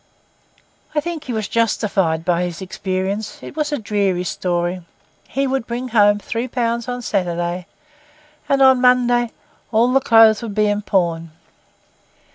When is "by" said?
2.25-2.41